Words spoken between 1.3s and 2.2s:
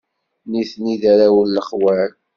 n lexwal.